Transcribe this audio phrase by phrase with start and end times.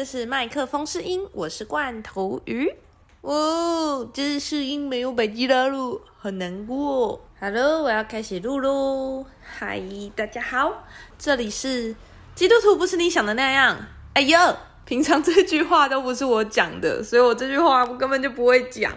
[0.00, 2.74] 这是麦克风试音，我是罐头鱼。
[3.20, 7.22] 哦，这是试音没有百吉拉录，很难过。
[7.38, 9.26] Hello，我要开始录喽。
[9.42, 9.78] 嗨，
[10.16, 10.86] 大家好，
[11.18, 11.94] 这里是
[12.34, 13.76] 基督徒不是你想的那样。
[14.14, 14.38] 哎呦，
[14.86, 18.90] 平常这句话都不是我讲的，所以我这句话我根本就不会讲。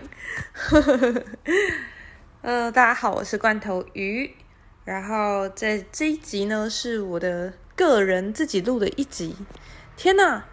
[2.42, 4.34] 呃，大家好，我是罐头鱼。
[4.86, 9.36] 然后在这一集呢，是我的个人自己录的一集。
[9.98, 10.46] 天哪！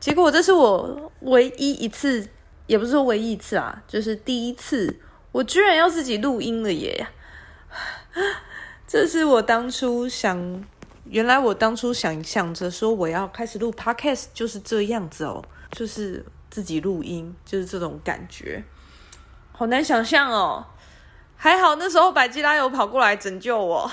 [0.00, 2.28] 结果这是我唯一一次，
[2.66, 5.00] 也不是说唯一一次啊，就是第一次，
[5.32, 7.08] 我居然要自己录音了耶！
[8.86, 10.64] 这是我当初想，
[11.04, 18.64] 原来我当初想想着说我要开始录 podcast 就是这样子哦，就是自己录音，就是这种感觉，
[19.52, 20.64] 好难想象哦。
[21.40, 23.88] 还好那时候百基拉有跑过来拯救我。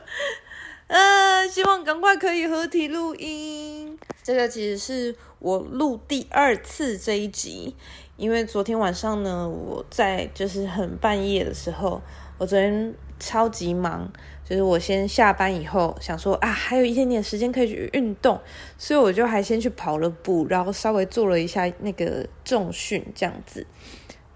[0.88, 3.98] 呃，希望赶快可以合体录音。
[4.28, 7.74] 这个其实是我录第二次这一集，
[8.18, 12.02] 因为昨天晚上呢，我在就是很半夜的时候，
[12.36, 14.12] 我昨天超级忙，
[14.44, 18.38] 就是我先下班以后想说啊，还有一点点时间可以去运动，
[18.76, 23.66] 所以我就还先去跑了步，然后稍微做了一下那个重训，这样子。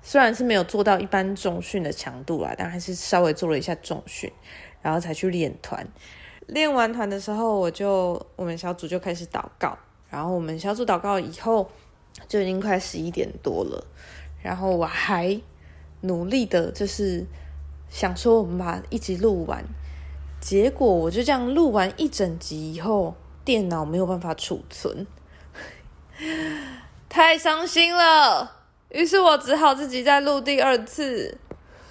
[0.00, 4.32] 虽然是没有做到一般重训的强度啦，但还是稍微做了一下重训，
[4.80, 5.86] 然后才去练团。
[6.52, 9.76] 练完团的时候，我就我们小组就开始祷告，
[10.10, 11.70] 然后我们小组祷告以后，
[12.28, 13.82] 就已经快十一点多了，
[14.42, 15.40] 然后我还
[16.02, 17.24] 努力的，就是
[17.88, 19.64] 想说我们把一集录完，
[20.40, 23.14] 结果我就这样录完一整集以后，
[23.44, 25.06] 电脑没有办法储存，
[27.08, 28.56] 太伤心了，
[28.90, 31.38] 于是我只好自己再录第二次。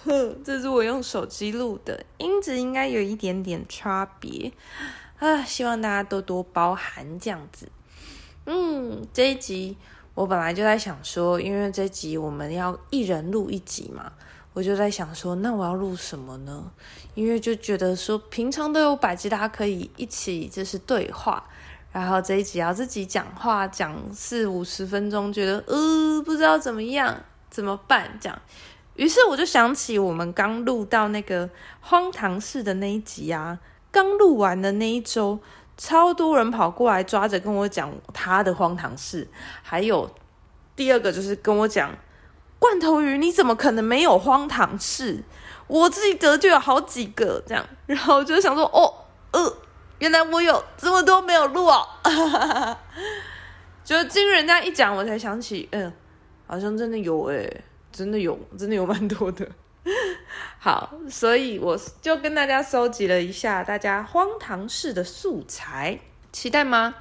[0.06, 4.51] 哼， 这是我用手机录的，音质应该有一点点差别
[5.19, 7.69] 啊，希望大家多多包涵这样子。
[8.45, 9.78] 嗯，这一集
[10.13, 14.11] 我本来就在想说，因为这集我们要一人录一集嘛，
[14.53, 16.72] 我就在想说，那我要录什么呢？
[17.13, 21.44] 因为就觉得说，平常都有百吉拉可以一起就是对话，
[21.91, 27.16] 然后这一集要自己讲话讲四五十分钟，觉得呃不知道怎么样
[27.50, 28.41] 怎么办这样。
[29.01, 33.57] 于是我就想起我们刚录到那个荒唐事的那一集啊，
[33.91, 35.39] 刚录完的那一周，
[35.75, 39.28] 超多人跑过来抓着跟我讲他的荒唐事，
[39.63, 40.07] 还有
[40.75, 41.90] 第二个就是跟我讲
[42.59, 45.23] 罐头鱼，你怎么可能没有荒唐事？
[45.66, 48.94] 我自己得就有好几个这样，然后我就想说哦，
[49.31, 49.57] 呃，
[49.97, 51.88] 原来我有这么多没有录哦，
[53.84, 55.91] 就经人家一讲，我才想起，嗯、
[56.45, 59.47] 好像真的有诶、真的有， 真的有蛮多的。
[60.59, 66.00] 好，所以我就跟大家收集了一下大家荒唐式的素材，
[66.31, 66.94] 期待吗？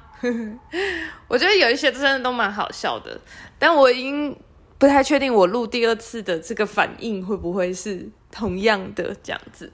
[1.29, 3.21] 我觉得有一些真的都蛮好笑的，
[3.59, 4.35] 但我已经
[4.79, 9.71] 不太确定我录第二次的这个反应会不会是同样的这样子。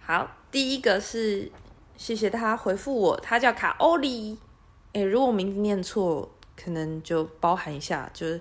[0.00, 1.50] 好，第一个是
[1.96, 4.38] 谢谢他回复我，他叫卡欧里。
[4.92, 8.40] 诶，如果名字念错，可能就包含一下，就是。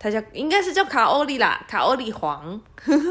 [0.00, 2.60] 她叫应该是叫卡欧里啦，卡欧里黄。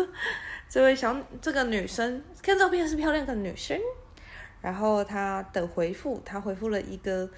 [0.67, 3.79] 这位小这个女生看照片是漂亮的女生，
[4.59, 7.29] 然后她的回复，她回复了一个，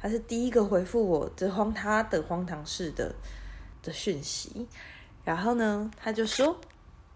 [0.00, 3.14] 她是第一个回复我这荒她的荒唐事的
[3.82, 4.68] 的讯息。
[5.24, 6.60] 然后呢，她就说，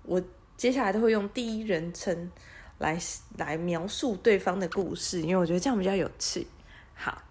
[0.02, 0.20] 我
[0.56, 2.30] 接下来都会用第一人称
[2.78, 2.98] 来
[3.36, 6.46] 来描述对方的故事，因为我觉得这样比较有趣。
[6.94, 7.22] 好，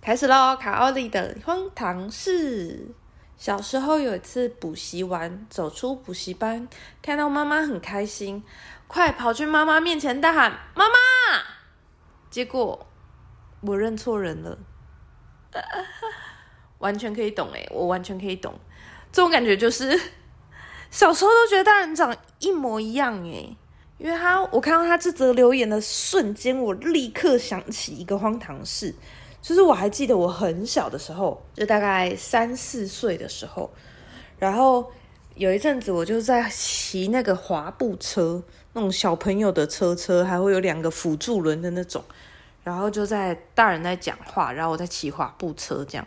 [0.00, 2.86] 开始喽，卡奥利的荒唐事。
[3.36, 6.66] 小时候有一次补习完，走出补习班，
[7.02, 8.42] 看到妈妈很开心，
[8.86, 10.94] 快跑去妈妈面前大喊“妈妈”，
[12.30, 12.86] 结果
[13.60, 14.58] 我认错人了，
[16.78, 18.58] 完全可以懂诶，我完全可以懂，
[19.12, 19.98] 这种感觉就是
[20.90, 23.54] 小时候都觉得大人长一模一样诶，
[23.98, 28.94] 因为他我看到他这则留言的瞬间，我立刻想起一个荒唐事。
[29.46, 33.70] 就是我还记得我很小的时候，就大概三四岁的时候，
[34.40, 34.84] 然后
[35.36, 42.02] 有一阵子我就在骑那个滑步车，那种小朋友的车车，还会有两个辅助轮的那种，
[42.64, 46.04] 然后就在大人在讲话，然后我在骑滑步车这样，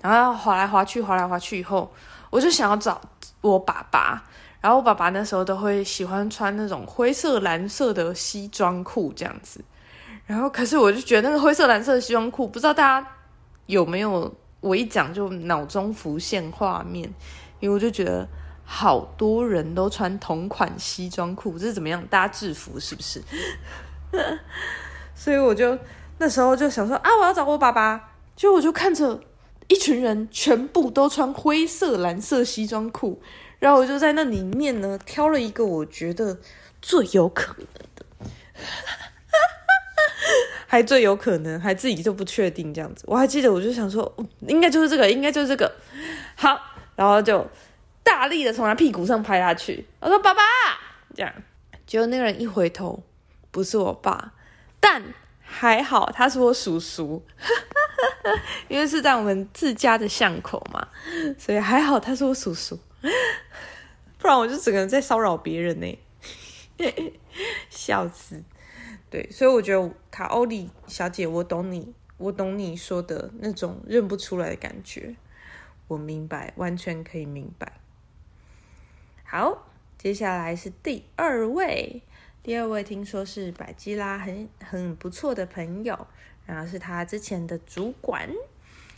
[0.00, 1.88] 然后滑来滑去，滑来滑去以后，
[2.30, 3.00] 我就想要找
[3.42, 4.24] 我爸爸，
[4.60, 9.64] 然后我爸爸那时候都会喜欢穿那种灰色蓝色的西装裤这样子。
[10.32, 13.06] 然后可是我就觉得那个灰色蓝色的西装裤，不知道大家
[13.66, 14.34] 有没有？
[14.60, 17.06] 我一讲就脑中浮现画面，
[17.60, 18.26] 因为我就觉得
[18.64, 22.02] 好多人都穿同款西装裤，这是怎么样？
[22.06, 23.22] 搭制服是不是？
[25.14, 25.78] 所以我就
[26.16, 28.08] 那时候就想说啊，我要找我爸爸。
[28.34, 29.20] 就我就看着
[29.68, 33.20] 一群人全部都穿灰色蓝色西装裤，
[33.58, 36.38] 然后我就在那里面呢挑了一个我觉得
[36.80, 38.06] 最有可能的。
[40.66, 43.04] 还最有可能，还自己就不确定这样子。
[43.06, 44.10] 我还记得，我就想说，
[44.48, 45.70] 应该就是这个，应该就是这个。
[46.34, 46.58] 好，
[46.96, 47.46] 然后就
[48.02, 49.86] 大力的从他屁股上拍下去。
[50.00, 50.42] 我说：“爸爸！”
[51.14, 51.32] 这样，
[51.86, 53.02] 结果那个人一回头，
[53.50, 54.32] 不是我爸，
[54.80, 55.02] 但
[55.40, 57.22] 还好他是我叔叔，
[58.68, 60.88] 因为是在我们自家的巷口嘛，
[61.38, 62.78] 所以还好他是我叔叔，
[64.18, 65.98] 不然我就整个人在骚扰别人呢，
[67.68, 68.42] 笑死。
[69.12, 75.14] 对，所以我觉得卡欧里小姐，我懂你，我懂你说的那种认不出来的感觉，
[75.86, 77.70] 我明白，完全可以明白。
[79.22, 79.66] 好，
[79.98, 82.00] 接下来是第二位，
[82.42, 86.06] 第二位听说是百基拉很很不错的朋友，
[86.46, 88.30] 然后是他之前的主管，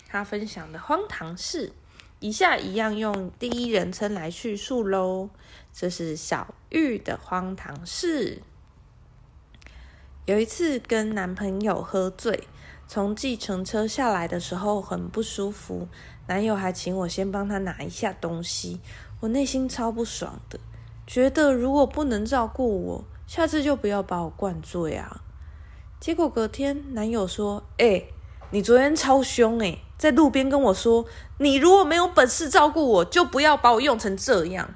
[0.06, 1.72] 他分享的荒唐事，
[2.20, 5.28] 以下一样用第一人称来叙述喽，
[5.72, 8.40] 这是小玉的荒唐事。
[10.26, 12.48] 有一次跟男朋友喝醉，
[12.88, 15.86] 从计程车下来的时候很不舒服，
[16.28, 18.80] 男友还请我先帮他拿一下东西，
[19.20, 20.58] 我内心超不爽的，
[21.06, 25.20] 觉得如果不能照顾我，下次就不要把我灌醉啊。
[26.00, 28.08] 结果隔天男友说：“欸，
[28.50, 31.04] 你昨天超凶欸，在路边跟我说，
[31.36, 34.70] 你如果没有本事照顾我，就不要把我用成这样。”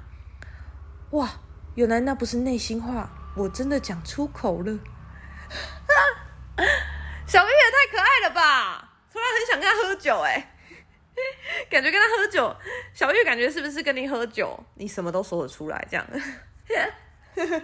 [1.09, 1.27] 哇，
[1.73, 4.77] 原来那不是内心话，我真的讲出口了。
[7.27, 8.89] 小玉也太可爱了吧！
[9.11, 10.51] 突然很想跟他喝酒，哎，
[11.69, 12.55] 感觉跟他喝酒，
[12.93, 16.05] 小玉感觉是不是跟你喝酒，你什么都说得出来这样？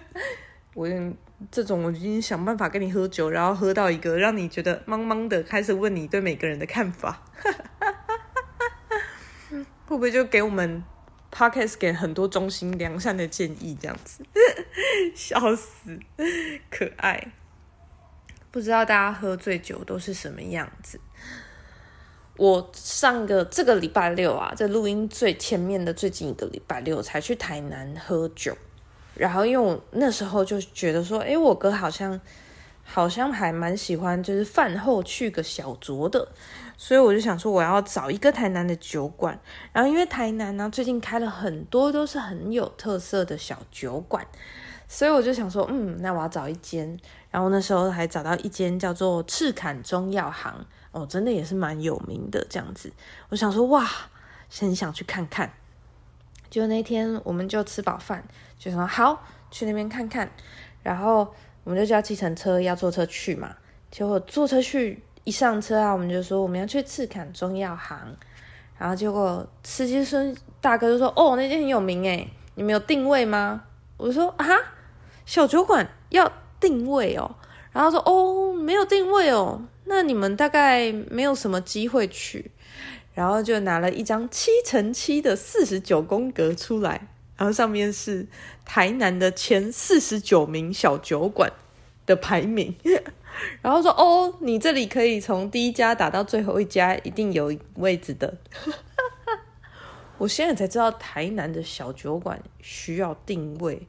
[0.74, 1.16] 我用
[1.52, 7.24] 这种我已经想办法跟你喝酒，然后喝到一个让你觉得茫茫的，开始问你对每个人的看法，
[9.50, 10.84] 会不会就给我们
[11.32, 14.26] Podcast 给很多忠心良善的建议这样子？
[15.16, 16.00] 笑死，
[16.70, 17.32] 可爱。
[18.56, 20.98] 不知道大家喝醉酒都是什么样子？
[22.38, 28.58] 我上个这个礼拜六啊，在录音最前面的最近一个礼拜六才去台南喝酒，
[29.14, 32.18] 然后因为我那时候就觉得说，诶，我哥好像
[32.86, 36.26] 好像还蛮喜欢，就是饭后去个小酌的，
[36.78, 39.38] 所以我就想说我要找一个台南的酒馆，
[39.74, 44.26] 然后因为台南呢最近开了很多都是很有特色的小酒馆。
[44.96, 46.98] 所以我就想说，嗯，那我要找一间，
[47.30, 52.90] 然后那时候还找到一间叫做赤坎中药行，哦，真的也是蛮有名的这样子。
[53.28, 53.86] 我想说，哇，
[54.58, 55.52] 很想去看看。
[56.50, 58.24] 就那天我们就吃饱饭，
[58.58, 59.22] 就说好
[59.52, 60.32] 去那边看看，
[60.82, 61.28] 然后
[61.66, 63.54] 我们就叫计程车要坐车去嘛。
[63.92, 68.00] 结果坐车去一上车啊，我们就说我们要去赤坎中药行，
[68.78, 73.62] 然后结果司机说大哥就说，哦，那间很有名诶，你们有定位吗？
[73.98, 74.46] 我说啊。
[75.26, 77.36] 小酒馆要定位哦，
[77.72, 82.52] 然后说哦，没有定位哦，那你们大概没有什么机会去，
[83.14, 88.28] 然后就拿了一张七乘七的四十九宫格出来，然后上面是
[88.64, 91.52] 台南的前四十九名小酒馆
[92.06, 92.76] 的排名，
[93.62, 98.38] 然后说哦，你这里可以从第一家打到最后一家，一定有位置的。
[100.18, 103.86] 我现在才知道台南的小酒馆需要定位。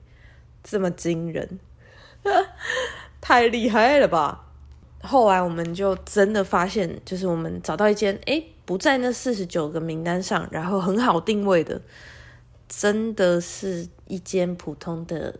[0.68, 1.60] 这么惊人，
[3.22, 4.42] 太厉害了吧！
[5.00, 11.80] 后来我们就真的发现，就是我们找到一间，诶，不在那四十九个名单上，然后很好定位的，
[12.68, 15.38] 真的是一间普通的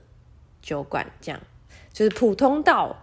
[0.62, 1.40] 酒馆，这样
[1.92, 2.96] 就是普通到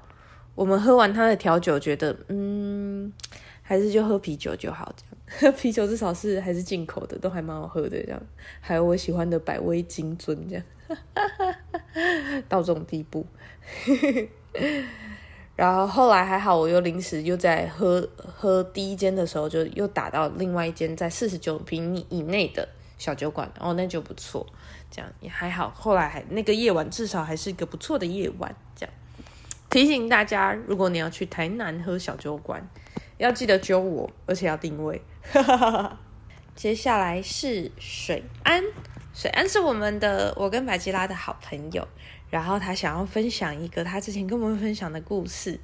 [0.56, 3.12] 我们喝完他的调酒，觉得嗯，
[3.62, 8.22] 还是就喝啤酒就好，这样喝 啤酒至少是还是进口的，都还蛮好喝的，这样
[8.62, 10.64] 还有我喜欢的百威金樽，这样。
[12.50, 13.26] 到这种地步，
[15.56, 24.46] 然后后来还好，我又临时又在喝喝第一间的时候，就又打到另外一间在四十九平米以内的小酒馆，哦，那就不错，
[24.90, 25.70] 这样也还好。
[25.70, 28.94] 后来还那个夜晚至少还是一个不错的夜晚，这样
[29.70, 32.68] 提醒大家，如果你要去台南喝小酒馆，
[33.18, 35.02] 要记得揪我，而且要定位。
[36.56, 38.64] 接下来是水安。
[39.14, 41.88] 水安是我们的，我跟百吉拉的好朋友，
[42.32, 45.60] 然后他想要分享一个他之前跟我们分享的故事，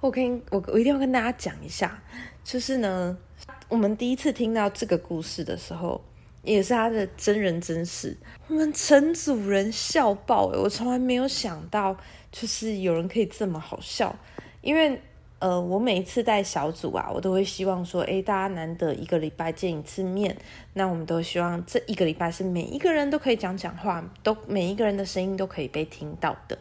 [0.00, 2.02] 我跟我我一定要跟大家讲一下，
[2.42, 3.16] 就是呢，
[3.68, 6.02] 我们第一次听到这个故事的时候，
[6.42, 8.16] 也是他的真人真事，
[8.48, 11.94] 我们整组人笑爆诶，我从来没有想到，
[12.32, 14.18] 就是有人可以这么好笑，
[14.62, 15.00] 因为。
[15.38, 20.34] 呃，我每一次带小组啊，我都会希望说，诶，大家难得一个礼拜见一次面，
[20.72, 26.58] 那我们都希望这一个礼拜是每一个人都可以讲讲话，都每一个人的声音都可以被听到的，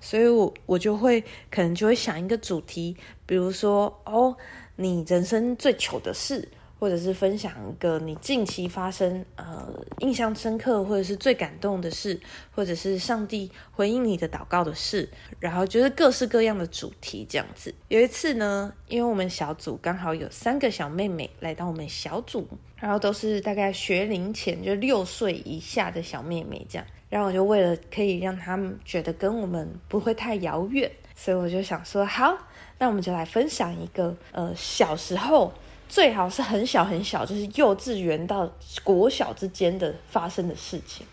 [0.00, 2.94] 所以我我就会可能就会想一个主题，
[3.24, 4.36] 比如说，哦，
[4.76, 6.48] 你人生最糗的事。
[6.78, 9.68] 或者是分享一个你近期发生呃
[9.98, 12.20] 印象深刻或者是最感动的事，
[12.54, 15.08] 或者是上帝回应你的祷告的事，
[15.40, 17.74] 然后就是各式各样的主题这样子。
[17.88, 32.38] 有一次呢，因为我们小组刚好有三个小妹妹来到我们小组，然后都是大概学龄前就六岁以下的小妹妹这样，然后我就为了可以让他们觉得跟我们不会太遥远，所以我就想说好，
[32.78, 35.52] 那我们就来分享一个呃小时候。
[35.88, 38.48] 最好是很小很小，就是幼稚园到
[38.84, 41.06] 国小之间的发生的事情，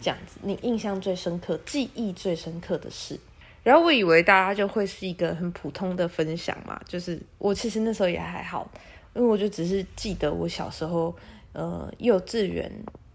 [0.00, 3.18] 这样子，你印象最深刻、记忆最深刻的事。
[3.64, 8.70] 然后我以为大家就会是一个很普通的分享嘛，就是我其实那时候也还好，
[9.14, 11.14] 因为我就只是记得我小时候，
[11.52, 12.70] 呃，幼稚园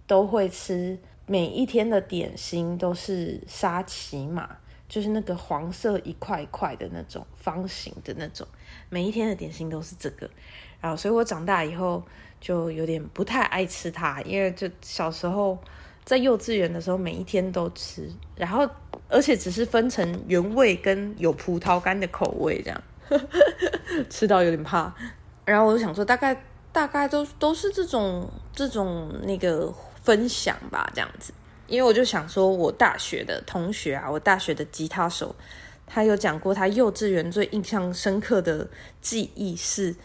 [0.06, 8.48] 都会吃每一天的点心都是沙琪玛，就是那个黄色一块一块的那种方形的那种，
[8.90, 10.30] 每一天的点心都是这个。
[10.79, 12.03] 然后，所以我长大以后
[12.39, 15.57] 就有点不太爱吃它，因为就小时候
[16.05, 18.69] 在幼稚园的时候，每一天都吃，然后
[19.10, 22.84] 而且只是分成原味跟有葡萄干的口味这样，
[24.07, 24.93] 吃到有点怕。
[25.46, 26.39] 然后我就想说，大概
[26.72, 31.34] 大概都都是这种这种那个分享吧，这样子。
[31.65, 35.36] 因为我就想说，我大学的同学啊，我大学的吉他手，
[35.88, 38.69] 他有讲过他幼稚园最印象深刻的
[39.01, 39.96] 记忆是。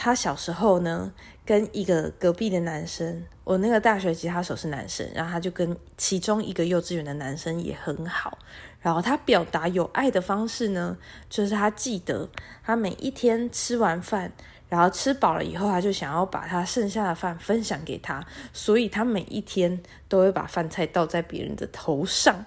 [0.00, 1.12] 他小时候呢，
[1.44, 8.38] 跟一个隔壁的男生，我那个大学吉他手是男生，然后他就跟其中一个幼稚园的男生也很好。
[8.80, 10.96] 然后他表达有爱的方式呢，
[11.28, 12.28] 就是他记得
[12.62, 14.30] 他每一天吃完饭，
[14.68, 22.44] 然后吃饱了以后，他就想要把他剩下的饭分享给他，所以他每一天都会把饭菜倒在别人的头上。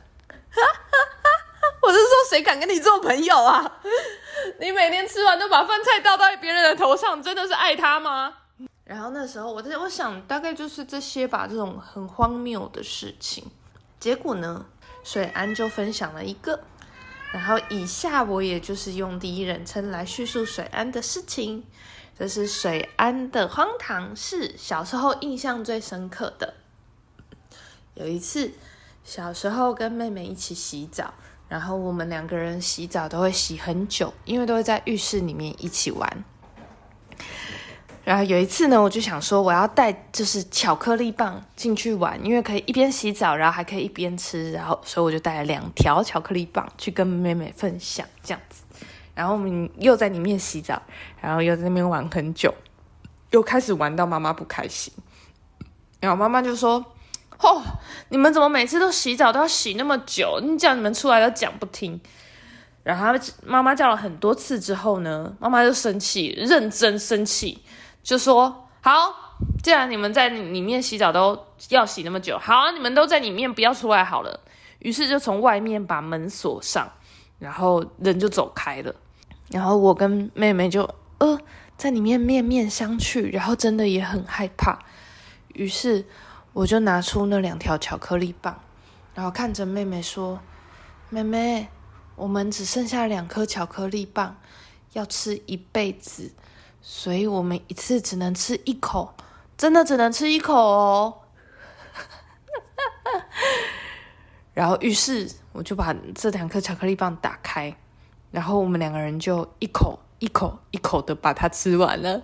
[1.82, 3.80] 我是说，谁敢跟你做朋友啊？
[4.60, 8.34] 你每天吃完都把饭菜倒在别人的头上，真的是爱他吗？
[8.84, 13.44] 然后那时候我在我想，大概就是这些吧，这种很荒谬的事情。
[14.00, 14.66] 结果呢，
[15.04, 16.60] 水安就分享了一个，
[17.32, 21.66] 然后以下我也就是用第一人称来叙述水安的事情。
[22.20, 26.54] 这是水安的荒唐事，小时候印象最深刻的。
[27.96, 28.52] 有一次，
[29.04, 31.16] 小时候跟妹妹一起洗澡。
[31.52, 36.24] 然后我们两个人洗澡都会洗很久，因为都会在浴室里面一起玩。
[38.06, 44.54] 然后有一次呢，我就想说我要带就是巧克力棒进去玩，因为可以一边洗澡，然后还可以一边吃。
[44.54, 48.64] 然后所以我就带了两条巧克力棒去跟妹妹分享这样子。
[49.14, 50.82] 然后我们又在里面洗澡，
[51.20, 52.56] 然后又在那边玩很久，
[53.32, 54.94] 又开始玩到妈妈不开心。
[56.00, 56.86] 然后妈妈就说。
[57.42, 57.62] 哦，
[58.10, 60.40] 你们怎么每次都洗澡都要洗那么久？
[60.44, 62.00] 你叫你们出来都讲不听。
[62.84, 67.62] 然后妈妈叫了很多次之后呢，妈妈就生气，认真生气，
[68.04, 68.92] 就说：“好，
[69.64, 74.40] 既然你们在里面洗澡都要洗那么久，好，你们都在里面不要出来好了。”
[74.80, 76.92] 于是就从外面把门锁上，
[77.40, 78.94] 然后人就走开了。
[79.50, 80.88] 然后我跟妹妹就
[81.20, 81.40] 呃
[81.78, 84.78] 在里面面面相觑，然后真的也很害怕。
[85.54, 86.06] 于是。
[86.54, 88.60] 我就拿出那两条巧克力棒，
[89.16, 90.40] 然后看着妹妹说
[91.10, 91.70] ：“妹妹，
[92.16, 94.36] 我们只剩下两颗巧克力棒，
[94.92, 96.34] 要吃一辈子，
[96.82, 99.14] 所以我们一次只能吃一口，
[99.58, 101.20] 真的只能吃一口哦。
[104.54, 107.74] ”然后，于是我就把这两颗巧克力棒打开，
[108.30, 112.22] 然后我们两个人就一口一口一口的把它吃完了。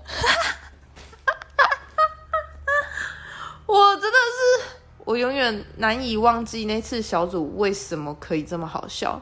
[3.68, 9.22] 我真的是，我永远难以忘记那次小组为什么可以这么好笑。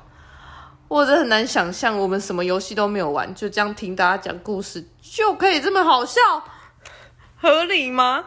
[0.88, 6.22] 我真的很难想象，我们什么游戏都没有玩，就这样听大家讲故事就可以这么好笑，
[7.36, 8.24] 合理吗？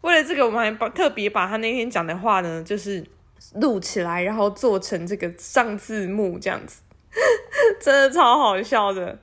[0.00, 3.06] 为了这个，我们还把特别把他那天讲的话呢，就是
[3.54, 6.82] 录起来，然后做成这个上字幕这样子，
[7.80, 9.16] 真的超好笑的。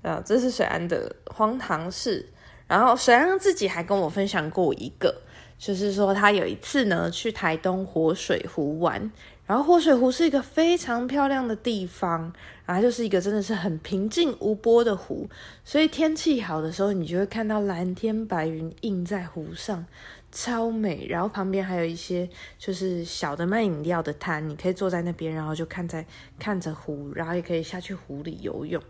[0.00, 2.32] 啊，这是水安的荒唐事。
[2.66, 5.14] 然后水安自己还跟我分享过一个。
[5.62, 9.12] 就是说，他有一次呢，去台东活水湖玩，
[9.46, 12.32] 然后活水湖是一个非常漂亮的地方，
[12.66, 15.30] 然后就是一个真的是很平静无波的湖，
[15.64, 19.86] 所以天气好的时候，你就会看到蓝天白云映在湖上，
[20.32, 21.06] 超美。
[21.08, 22.28] 然后旁边还有一些
[22.58, 26.04] 就是小的卖饮料的摊，你可以坐在那边，然后就看在
[26.40, 28.82] 看着湖，然后也可以下去湖里游泳。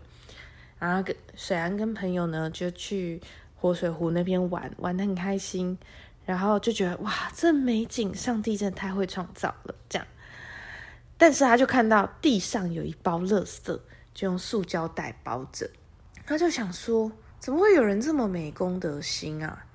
[0.79, 3.21] 然后跟水安跟朋友呢就去
[3.55, 5.77] 活水湖那边玩，玩得很开心，
[6.25, 10.07] 然后就觉得哇，这美景，上帝真的太会创造了，这样。
[11.17, 13.79] 但是他就看到地上有一包垃圾，
[14.13, 15.69] 就用塑胶袋包着。
[16.25, 19.65] 他就想说，怎么会有人这么没公德心啊？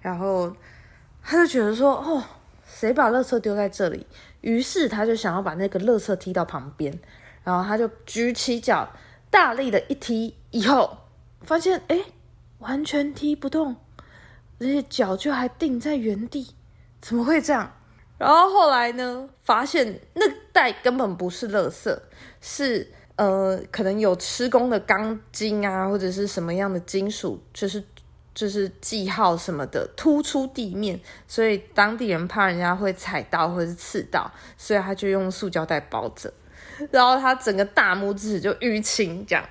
[0.00, 0.54] 然后
[1.22, 2.22] 他就觉得说，哦，
[2.66, 4.06] 谁把垃圾丢在这里？
[4.42, 6.98] 于是他就想要把那个垃圾踢到旁边。
[7.42, 8.88] 然后他就举起脚，
[9.30, 10.98] 大力的一踢，以后
[11.42, 12.00] 发现，哎，
[12.58, 13.76] 完全踢不动，
[14.58, 16.54] 而且脚就还定在原地。
[17.00, 17.72] 怎么会这样？
[18.18, 21.94] 然后后来呢，发现那袋根本不是垃圾，
[22.40, 27.84] 是呃，可能有施工的钢筋啊，或者是什么样的金属，就是
[28.34, 30.98] 就是记号什么的突出地面，
[31.28, 36.32] 所以当地人怕人家会踩到或者是刺到，所以他就用塑胶袋包着。
[36.90, 39.46] 然后他整个大拇指就淤青，这样，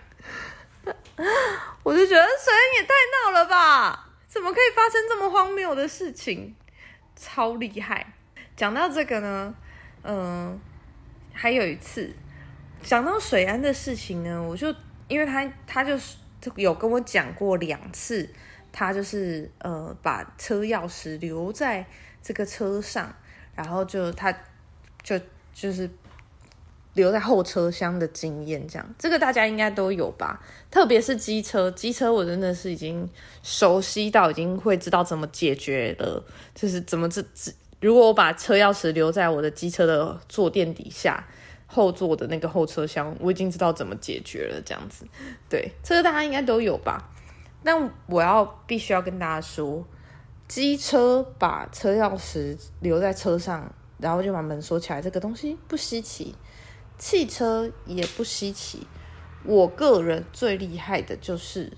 [1.83, 4.04] 我就觉得水恩也太闹了吧？
[4.35, 6.53] 怎么可以发生这么荒谬的事情？
[7.15, 8.05] 超厉害！
[8.57, 9.55] 讲到这个呢，
[10.01, 10.59] 嗯、呃，
[11.31, 12.13] 还有一次
[12.83, 14.67] 讲到水安的事情呢，我就
[15.07, 16.17] 因为他他就是
[16.57, 18.29] 有跟我讲过两次，
[18.73, 21.85] 他就是呃把车钥匙留在
[22.21, 23.15] 这个车上，
[23.55, 24.37] 然后就他
[25.01, 25.17] 就
[25.53, 25.89] 就是
[26.95, 30.41] 留在后车厢的经验，这样这个大家应该都有吧？
[30.71, 33.07] 特别是机车，机车我真的是已经
[33.43, 36.23] 熟悉到已经会知道怎么解决了，
[36.55, 37.51] 就是怎么这这。
[37.81, 41.27] 如果我把车钥匙留在我的机车的坐垫底下，
[41.67, 44.61] 后座的那个后车厢，我已经知道怎么解决了。
[44.65, 45.05] 这样子，
[45.49, 47.11] 对，这个大家应该都有吧？
[47.63, 49.85] 但我要必须要跟大家说，
[50.47, 56.33] 机车把车钥匙留在车上，然后就把门锁起来，这个东西不稀奇。
[56.97, 58.87] 汽车也不稀奇。
[59.43, 61.71] 我个人最厉害的就是，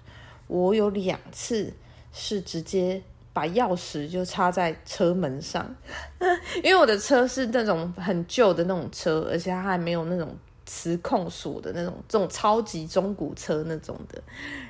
[0.47, 1.73] 我有两次
[2.11, 3.03] 是直接。
[3.33, 5.75] 把钥匙就插在车门上，
[6.63, 14.19] 因为我的车是那种很旧的那种车，而且它还没有那种磁控锁的那种，这种超级中古车那种的。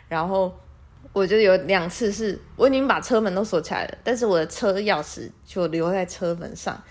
[0.09, 0.53] 然后
[1.13, 6.83] 我就有两次是我已经把车门都锁起来了，但是我的车钥匙就留在车门上，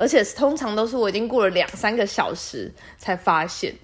[0.00, 3.74] 而且通常都是我已经过了两三个小时才发现。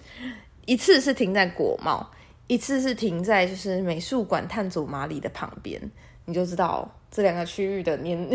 [0.64, 2.10] 一次是停在国贸，
[2.46, 5.78] 一次是停在就是美术馆探祖马里的旁边，
[6.24, 6.90] 你就知道。
[7.08, 8.28] 这两个区域的年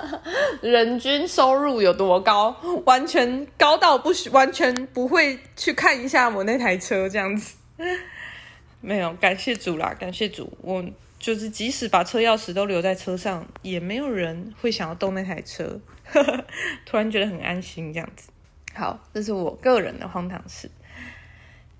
[0.62, 2.54] 人均收入有多高？
[2.86, 7.56] 完全高到不，完全不会去看一下我那台车这样子。
[8.80, 10.50] 没有，感谢主啦，感谢主。
[10.62, 10.82] 我
[11.18, 15.78] 就是即使把车钥匙都留在车上，也没有人会想要动那台车。
[16.84, 18.30] 突然觉得很安心这样子。
[18.74, 20.70] 好，这是我个人的荒唐事。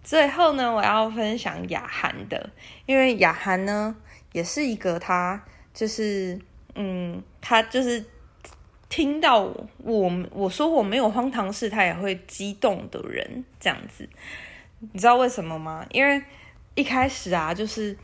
[0.03, 2.51] 最后呢，我要分享雅涵的，
[2.87, 3.97] 因为雅涵呢
[4.33, 5.42] 也是一个他。
[5.73, 6.38] 就是，
[6.75, 8.05] 嗯，他就是
[8.90, 9.40] 听到
[9.79, 14.07] 我我说我没有荒唐事，他也会激动的人，这样子。
[14.81, 15.87] 你知道为什么吗？
[15.90, 16.23] 因为
[16.75, 17.97] 一开始啊，就是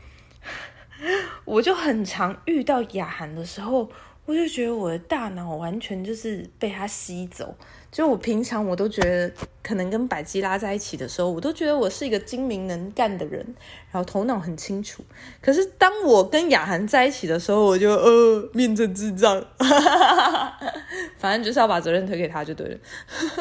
[1.45, 3.91] 我就很常遇到雅涵的时候，
[4.29, 7.55] 我就觉得我的大脑完全就是被他吸走。
[7.91, 13.43] 就我平常我都觉得，可能跟百基拉在一起的时候，我都觉得我是一个精明能干的人，
[13.89, 15.03] 然后头脑很清楚。
[15.41, 19.43] 可是当我跟雅涵在一起的时候，我就呃变成智障，
[21.17, 22.79] 反正就是要把责任推给他就对了。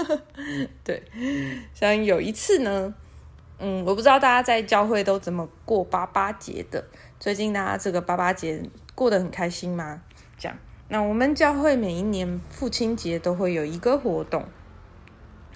[0.82, 1.02] 对，
[1.74, 2.94] 像有一次呢，
[3.58, 6.82] 嗯，我不知道大家在教会都怎么过八八节的，
[7.20, 8.62] 最近大家这个八八节
[8.94, 10.00] 过得很开心吗？
[10.38, 10.56] 这样。
[10.90, 14.46] 那我们教会每一年父亲节都会有一个活动，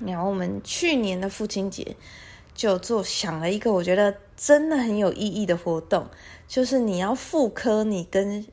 [0.05, 1.97] 然后我们去年的父亲节
[2.55, 6.07] 就做想了一个我觉得真的很有意义的活动，
[6.47, 8.47] 就是你要复刻你跟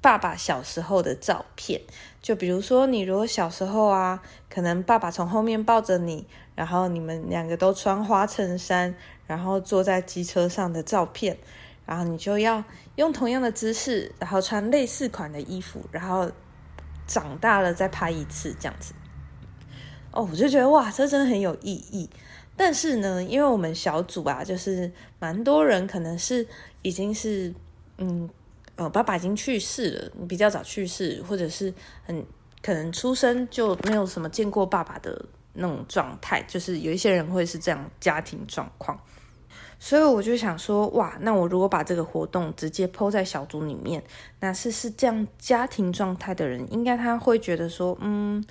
[0.00, 1.80] 爸爸小时候的照片，
[2.20, 4.20] 就比如说你如果小时候啊，
[4.50, 8.92] 可能爸爸从后面抱着你，然后你们两个都穿花衬衫，
[9.28, 11.38] 然后坐在机车上的照片。
[11.86, 12.62] 然后你就要
[12.96, 16.30] 用同样的姿势，然后穿类似款的衣服，然后
[17.06, 18.94] 长大了再拍一次这样子。
[20.12, 22.08] 哦，我就觉得哇，这真的很有意义。
[22.56, 26.46] 但是呢，因为我们小组啊，就是蛮多人可能是
[26.82, 27.52] 已经是
[27.98, 28.30] 嗯
[28.76, 32.24] 呃，爸爸已经去世了，比较早去世，或者是很
[32.62, 38.98] 可能出生就没有什么见过爸爸的那种状态，就是有一些人会是这样家庭状况。
[39.84, 44.02] 所以我就想说，哇，那我如果把这个活动直接抛在小组里面，
[44.40, 48.42] 那是是这样家庭状态的人，应该他会觉得说，嗯，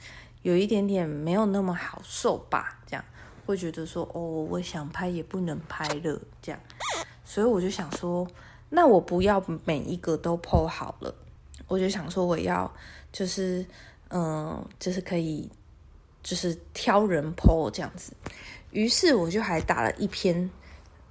[0.43, 2.79] 有一点点没有那么好受吧？
[2.85, 3.03] 这样
[3.47, 6.61] 会觉得说，哦，我想拍也不能拍了，这样。
[7.25, 8.27] 所以我就想说，
[8.69, 11.15] 那我不要每一个都 po 好了，
[11.67, 12.71] 我就想说我要
[13.11, 13.65] 就是，
[14.11, 15.49] 嗯，就是可以，
[16.21, 18.13] 就是挑人 po 这样子。
[18.69, 20.47] 于是我就还打了一篇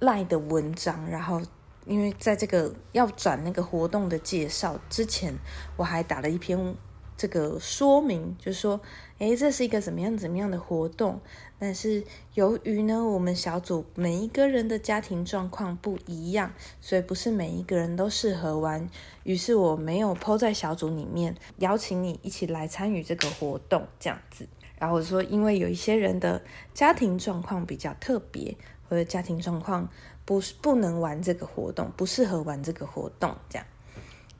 [0.03, 1.41] 赖的文章，然后
[1.85, 5.33] 因为在这个要转那个活动的介绍之前，
[5.77, 6.75] 我还打了一篇
[7.15, 8.81] 这个说明，就说，
[9.19, 11.21] 诶，这是一个怎么样怎么样的活动。
[11.57, 18.89] 但是由于呢，我们小组每一个人的家庭状况不一样，所以不是每一个人都适合玩。
[19.23, 24.45] 于是我没有抛在小组里面邀请你一起来参与这个活动，这样子。
[24.77, 26.41] 然后我说，因为有一些人的
[26.73, 28.57] 家庭状况比较特别，
[28.93, 29.89] 我的家庭状况
[30.23, 33.65] 不是不能玩这个活动，不适合玩这个活动，这样。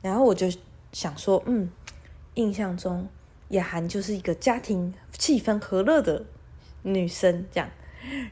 [0.00, 0.46] 然后我就
[0.92, 1.68] 想说，嗯，
[2.34, 3.08] 印象中
[3.48, 6.24] 雅涵就是一个家庭气氛和乐的。
[6.86, 7.70] 女生这样，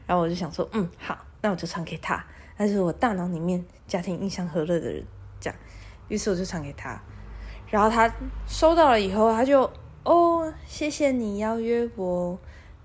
[0.07, 2.23] 然后我就想说，嗯，好，那我就传给他。
[2.55, 5.03] 但是我大脑里面家庭印象和乐的人，
[5.41, 5.59] 这样。
[6.09, 7.01] 于是我就传给他，
[7.71, 8.15] 然后他
[8.47, 9.63] 收到了以后，他就
[10.05, 12.39] 哦，谢谢你邀约我，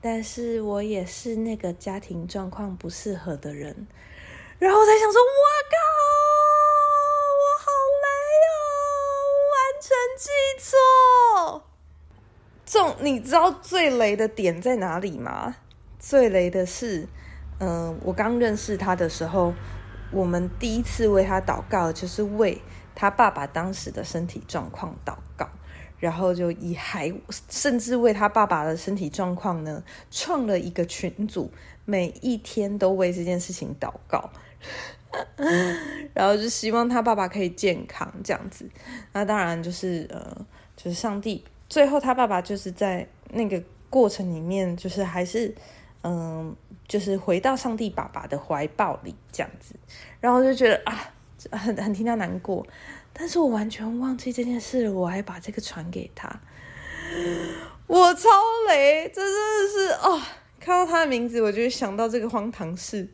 [0.09, 3.75] 但是我也是那个家庭状况不适合的人。
[4.57, 5.27] 然后我才想说，哇
[5.69, 5.75] 靠，
[7.35, 7.65] 我好
[8.03, 8.07] 雷
[8.47, 8.55] 哦，
[9.51, 10.31] 完全记
[10.63, 10.71] 错。
[12.65, 15.57] 这你知道最雷的点在哪里吗？
[15.99, 17.05] 最雷的是，
[17.59, 19.53] 嗯、我刚认识他的时候，
[20.13, 22.61] 我们第一次为他祷告，就是为
[22.95, 25.49] 他爸爸当时的身体状况祷告，
[25.99, 27.13] 然后就以还
[27.49, 31.51] 甚至为他爸爸的身体状况呢，创了一个群组，
[31.85, 34.29] 每一天都为这件事情祷告，
[36.13, 38.69] 然后就希望他爸爸可以健康这样子。
[39.13, 41.43] 那当然就是呃，就是上帝。
[41.69, 45.53] 最后，他爸爸就是在那个过程里面，就是还是，
[46.01, 46.55] 嗯，
[46.87, 49.75] 就是回到上帝爸爸的怀抱里这样子，
[50.21, 51.11] 然后就觉得啊，
[51.51, 52.65] 很很替他难过，
[53.19, 56.29] 但是我完全忘记这件事，我还把这个传给他，
[57.87, 58.29] 我超
[58.67, 60.21] 雷，这真的是哦，
[60.59, 63.07] 看到他的名字，我就想到这个荒唐事，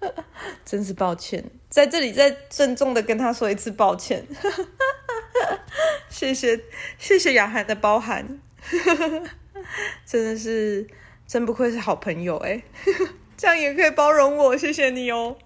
[0.66, 4.26] 真是抱歉，在这里再郑重的跟他说一次抱歉。
[6.10, 6.60] 谢谢
[6.98, 8.38] 谢谢雅涵的包涵，
[10.04, 10.86] 真的是
[11.26, 12.62] 真不愧是好朋友哎，
[13.36, 15.36] 这样也可以包容我，谢谢你哦，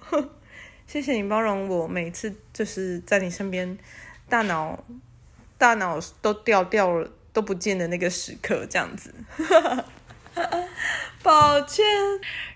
[0.91, 3.79] 谢谢你包容我，每次就是在你身边，
[4.29, 4.77] 大脑
[5.57, 9.15] 大脑都掉掉了都不见的那个时刻，这样子，
[11.23, 11.87] 抱歉。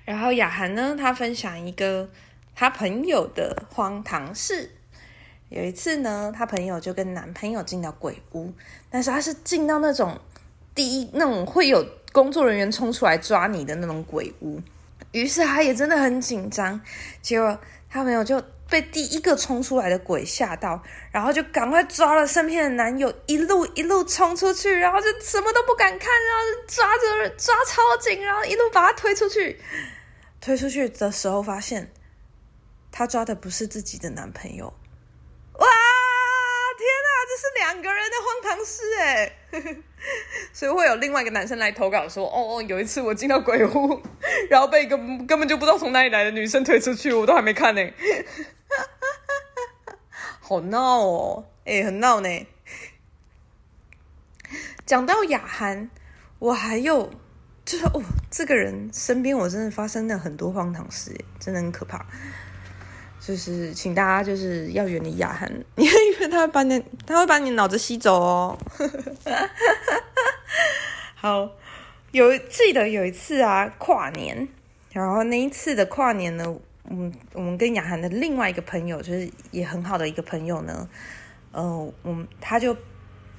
[0.04, 2.10] 然后雅涵呢，他分享一个
[2.56, 4.68] 他朋友的荒唐事。
[5.48, 8.52] 有一次呢，她朋友就跟男朋友进到鬼屋，
[8.90, 10.20] 但是他是进到那种
[10.74, 14.60] 第一那种会有工作人员冲出来抓你的那种鬼屋，
[15.12, 16.80] 于是他也真的很紧张。
[17.22, 17.56] 结果
[17.94, 29.60] 他朋友就被第一个冲出来的鬼吓到，然后就赶快抓了身边的男友，一路一路冲出去，然后就什么都不敢看，然后就抓着抓超紧，然后一路把他推出去。
[30.40, 31.92] 推出去的时候发现，
[32.90, 34.74] 他抓的不是自己的男朋友。
[37.34, 39.32] 这是两个人的荒唐事哎，
[40.52, 44.00] 所以会有另外一个男生来投稿说：“哦哦，有一次我进到鬼屋，
[44.48, 47.82] 然后被一个根本就不知道从哪里来的女生推出去，我都还没看呢，
[50.40, 52.46] 好闹哦，哎，很闹呢。”
[54.86, 55.90] 讲到雅涵，
[56.38, 57.10] 我还有
[57.64, 62.06] 就是哦，这个人身边我真的发生了很多荒唐事，真的很可怕。
[63.26, 68.58] 就是，请大家就是要远离雅涵， 因为他会把你，他会把你脑子吸走哦。
[71.16, 71.50] 好，
[72.12, 74.46] 有记得有一次啊，跨年，
[74.92, 80.86] 然后那一次的跨年呢，我们我们跟雅涵的另外一个朋友，就是也很好的一个朋友呢，
[81.52, 82.76] 呃，我们他就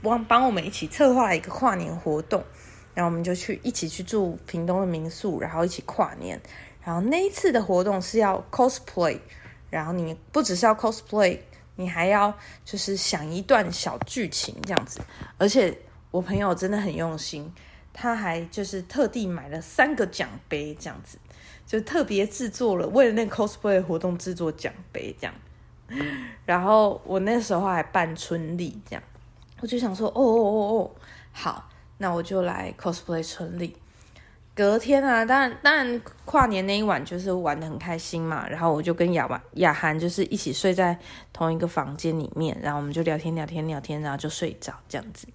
[0.01, 2.43] 帮帮我们一起策划一个跨年活动，
[2.95, 6.41] 然后我们就去一起去住屏东的民宿，然后一起跨年，
[6.83, 9.19] 然后那一次的活动是要 cosplay。
[9.69, 11.39] 然后你不只是要 cosplay，
[11.75, 15.01] 你还要就是想一段小剧情这样子。
[15.37, 15.77] 而且
[16.11, 17.51] 我朋友真的很用心，
[17.93, 21.17] 他还就是特地买了三个奖杯这样子，
[21.65, 25.33] 就特别制作了为了那个 cosplay 活动制作奖杯这样。
[26.45, 29.03] 然后我那时候还办春丽这样，
[29.59, 30.91] 我就想说，哦哦哦哦，
[31.31, 33.75] 好，那我就来 cosplay 春丽。
[34.55, 40.97] 隔天啊，当然当然跨年那一晚就是玩的很开心嘛，然后我就跟雅婉雅涵就是一起睡在
[41.33, 45.27] 同一个房间里面，然后我们就聊天聊天聊天，然后就睡着这样子。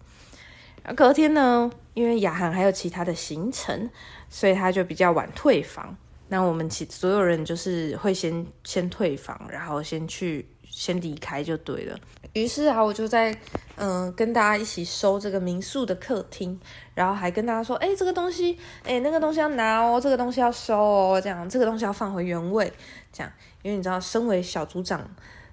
[0.97, 3.91] 隔天呢，因为雅涵还有其他的行程，
[4.31, 5.95] 所以他就比较晚退房。
[6.29, 10.49] 那我们其所有人就是会先先退房，然后先去
[10.81, 12.01] 先离开就对了。
[12.33, 13.37] 于是啊，我就在
[13.77, 16.59] 嗯、跟大家一起收这个民宿的客厅，
[16.95, 22.73] 然后还跟大家说，哎，这个东西，哎，那个东西要拿哦，这个东西要收哦，这样这个东西要放回原位，
[23.13, 25.07] 这样，因为你知道，身为小组长，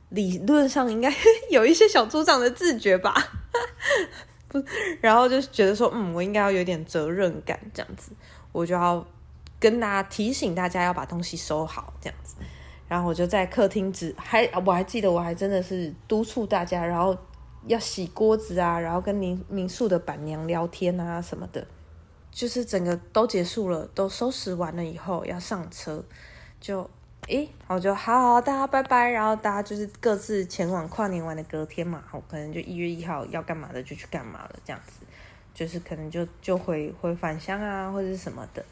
[0.07, 1.13] 理论上应该
[1.51, 3.13] 有一些小组长的自觉吧，
[4.47, 4.63] 不，
[5.01, 8.13] 然后就觉得说，嗯，我应该要有点责任感，这样子，
[8.53, 9.05] 我就要。
[9.59, 12.35] 跟大家提醒大家要把东西收好，这样子，
[12.88, 17.17] 然后我就在客厅只还我还记得我还真的是督促大家，然后
[17.65, 21.67] 要洗锅子啊，然后跟民民宿的板娘聊天啊什么的，
[22.32, 26.04] 就是整个都结束了，都收拾完了以后要上车，
[26.62, 26.89] 就
[27.28, 35.06] 诶，我就好好大家拜拜，然后大家就是各自前往跨年玩的隔天嘛，我可能就一月一号要干嘛的就去干嘛了，这样子，
[35.54, 38.63] 就是可能就就回回返乡啊或者什么的。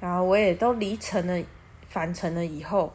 [0.00, 1.40] 然后我也都离城了，
[1.88, 2.92] 返程了以后，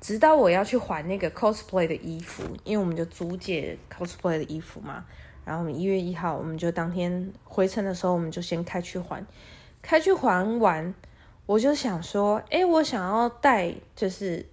[0.00, 5.04] 直到我要去还那个 cosplay 的衣服，因为我们就租借 cosplay 的衣服嘛。
[5.44, 9.24] 然后我们一月一号，我们就当天回程的时候，我们就先开去还，
[9.80, 10.94] 开去还完，
[11.46, 14.44] 我就想说，哎，我想要戴就是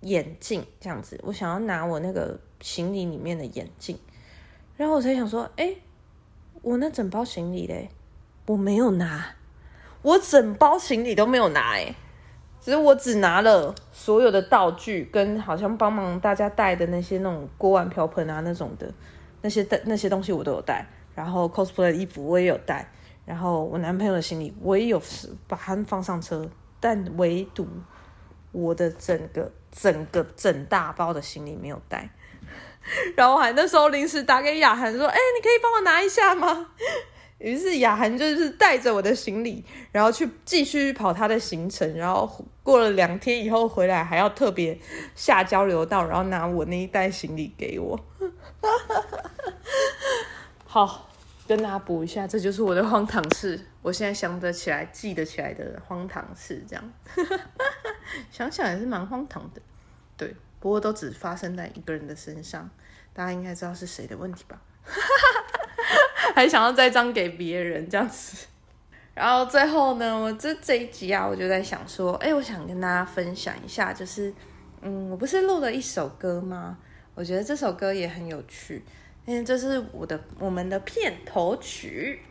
[0.00, 3.98] 眼镜这样子，我想要拿我那个行李里面的眼镜，
[4.76, 5.74] 然后我才想说，哎，
[6.60, 7.88] 我那整包行李嘞，
[8.46, 9.36] 我没有拿。
[10.02, 11.94] 我整包行李都没有拿诶，
[12.64, 18.88] 只是我只拿了所有的道具跟好像帮忙大家带的那些那种锅碗瓢盆啊那种的
[19.40, 22.88] 那些带那些东西我都有带，然后 cosplay 的衣服我也有带，
[23.26, 26.48] 然后我男朋友的行李我也有是把他们放上车，
[26.78, 27.66] 但唯独
[28.52, 32.08] 我的整个整个整大包的行李没有带，
[33.16, 36.68] 然后还那时候临时打给雅涵说，哎，你可以帮我拿一下吗？
[37.42, 42.30] 于是雅涵就是带着我的行李，然后去继续跑他的行程，然后
[42.62, 44.78] 过了两天以后回来，还要特别
[45.16, 47.98] 下交流道，然后拿我那一袋行李给我。
[50.64, 51.10] 好，
[51.48, 53.60] 跟大家补一下，这就是我的荒唐事。
[53.82, 56.92] 我现在想得起来、记得起来的荒唐事，这样
[58.30, 59.60] 想想也是蛮荒唐的。
[60.16, 62.70] 对，不过都只发生在一个人的身上，
[63.12, 64.62] 大家应该知道是谁的问题吧？
[64.84, 65.41] 哈哈哈
[66.34, 68.46] 还想要栽赃给别人这样子，
[69.14, 74.32] 然后最后呢，我这这一集啊，我就在想说，哎，我想跟大家分享一下，就是，
[74.80, 76.78] 嗯，我不是录了一首歌吗？
[77.14, 78.82] 我觉得这首歌也很有趣，
[79.26, 82.22] 因为这是我的我们的片头曲，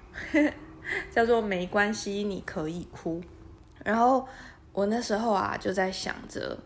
[1.11, 3.21] 叫做《没关系，你可以哭》。
[3.83, 4.27] 然后
[4.73, 6.57] 我那时候啊，就在想着，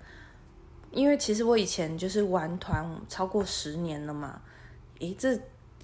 [0.92, 4.42] 因为其实我以前就是玩团超过十年了嘛，
[5.00, 5.38] 诶，这。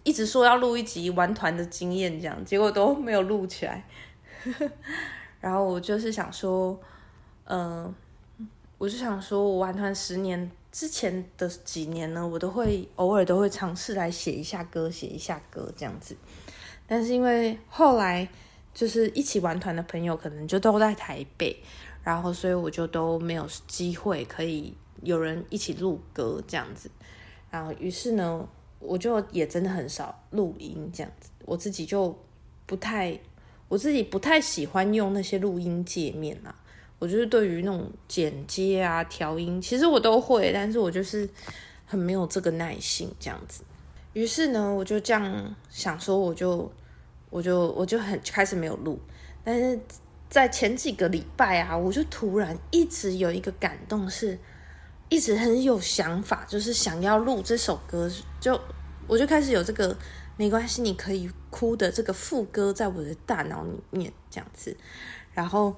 [0.03, 3.85] 一直说要录一集玩团的经验，这样结果都没有录起来。
[5.39, 6.79] 然后我就是想说，
[7.45, 7.93] 嗯、
[8.77, 16.15] 我就想说，我玩团十年之前的几年呢，我都会偶尔都会尝试来写一下歌，写一下歌这样子。
[16.87, 18.27] 但是因为后来
[18.73, 21.55] 就是一起玩团的朋友可能就都在台北，
[22.03, 26.89] 然后所以我就都没有机会可以有人一起录歌这样子。
[27.51, 28.47] 然后于是呢。
[28.81, 32.17] 我就也真的很少录音这样子，我自己就
[32.65, 33.17] 不太，
[33.67, 36.53] 我自己不太喜欢用那些录音界面啊。
[36.99, 41.29] 我就是对于那种剪接啊、调音，其实我都会，但是我就是
[41.85, 43.63] 很没有这个耐性这样子。
[44.13, 46.71] 于是呢，我就这样想说，我就
[47.29, 48.99] 我就我就很开始没有录。
[49.43, 49.79] 但是
[50.29, 54.37] 在前几个礼拜啊，我就突然一直有一个感动是。
[55.11, 58.57] 一直很有想法，就是想要录这首歌，就
[59.07, 59.93] 我就开始有这个
[60.37, 64.73] 没关系，你可以哭的这个副歌在我的大脑里面这样子，
[65.33, 65.75] 然后，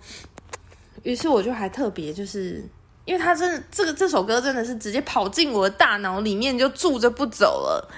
[1.01, 2.63] 于是我就还特别就是，
[3.05, 7.91] 因为他真的这个这首歌真的是直接跑进我的大脑里面就住着不走了，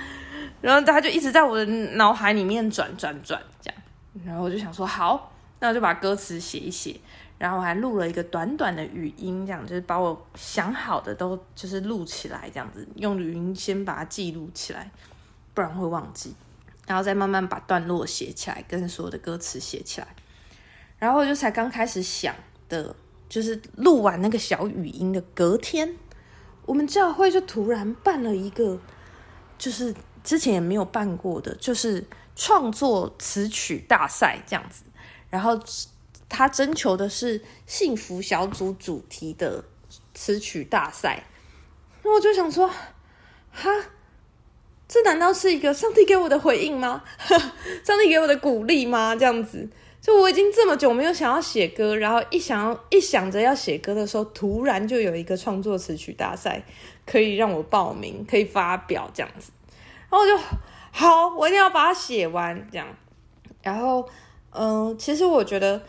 [0.62, 3.82] 然后他就一直在我的脑海里面转转转这样，
[4.26, 6.98] 然后我就想说好，那我就把歌词写一写。
[7.46, 14.90] 然后我还录了一个短短的语音，这样就是把我想好的都就是录起来，这样子用语音先把它记录起来，
[15.54, 16.34] 不然会忘记。
[16.88, 20.08] 然后再慢慢把段落写起来，跟所有的歌词写起来。
[20.98, 22.34] 然后我就才刚开始想
[22.68, 22.96] 的，
[23.30, 25.96] 就是录完那个小语音的隔天，
[26.66, 28.80] 我们教会就突然办了一个，
[29.60, 32.04] 就是之前也没有办过的，就是
[32.36, 34.84] 创作词曲大赛这样子。
[35.30, 35.60] 然后。
[36.28, 39.64] 他征求的是幸福小组主题的
[40.14, 41.24] 词曲大赛，
[42.04, 42.68] 那我就想说，
[43.52, 43.70] 哈，
[44.88, 47.04] 这难道是一个上帝给我的回应吗？
[47.86, 49.16] 上帝给我的鼓励吗？
[49.16, 49.70] 这样子，
[50.02, 56.64] 就我已经这么久没有想要写歌，然后一想要一想着要写歌的时候，突然就有一个创作词曲大赛
[57.06, 59.52] 可以让我报名，可以发表这样子，
[60.10, 60.38] 然后就
[60.92, 62.88] 好，我一定要把它写完这样，
[63.62, 64.10] 然后
[64.52, 65.84] 嗯、其实我觉得。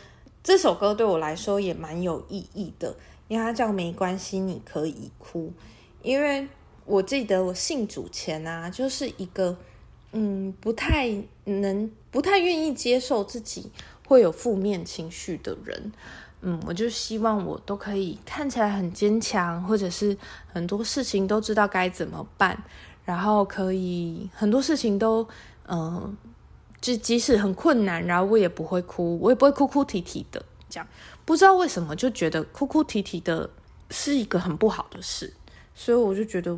[0.47, 2.95] 这首歌对我来说也蛮有意义的，
[3.27, 5.49] 因为它叫《没关系，你可以哭》。
[6.03, 6.47] 因为
[6.85, 9.57] 我记得我信主前啊，就是一个
[10.13, 11.13] 嗯不太
[11.47, 13.73] 能、不太愿意接受自己
[14.07, 15.93] 会有负面情绪的人。
[16.43, 22.57] 嗯，我就希望我都可以看起来很坚强，或者是很多事情都知道该怎么办，
[23.05, 25.27] 然后可以很多事情都
[25.67, 26.17] 嗯。
[26.87, 30.41] 就即使很困难，然后我也不会哭，我也不会哭哭啼啼的。
[30.69, 30.87] 这样
[31.25, 33.51] 不知道为什么就觉得哭哭啼啼的
[33.91, 35.35] 是一个很不好的事，
[35.75, 36.57] 所以我就觉得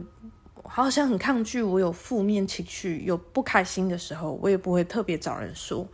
[0.65, 1.63] 好像很抗拒。
[1.63, 5.89] 我有负面情绪、有不开心的时候，我也不会特别找人说。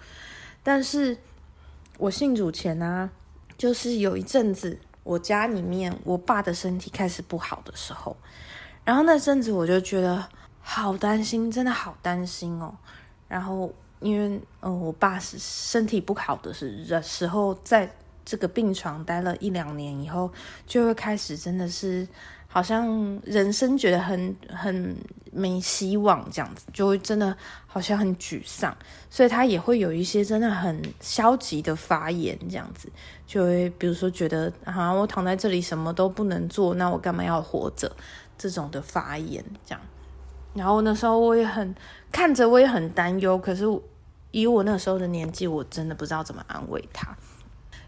[0.64, 1.16] 但是
[1.98, 3.08] 我信主前啊，
[3.56, 8.16] 就是有一阵子，我家里面我爸的身体开始不好的时候，
[8.84, 10.26] 然后那阵子我就觉得
[10.60, 12.74] 好担心，真的好担心哦。
[13.28, 13.72] 然后。
[14.04, 17.90] 因为，呃，我爸是身体不好的时时候，在
[18.22, 20.30] 这个病床待了一两年以后，
[20.66, 22.06] 就会开始真的是
[22.46, 24.94] 好像人生觉得很很
[25.32, 27.34] 没希望这样子，就会真的
[27.66, 28.76] 好像很沮丧，
[29.08, 32.90] 所以他也会有一些真的很消极的发言这样子，
[33.26, 37.90] 就会比如说觉得啊，我躺在这里什么都不能做，那我干嘛要活着？
[38.36, 39.80] 这种的发言这样，
[40.52, 41.74] 然后那时候我也很
[42.12, 43.64] 看着，我也很担忧，可是。
[44.34, 47.16] 以我那时候的年纪，我真的不知道怎么安慰他。